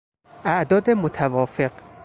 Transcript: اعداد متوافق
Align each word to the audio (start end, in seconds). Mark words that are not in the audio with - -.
اعداد 0.45 0.89
متوافق 0.89 1.71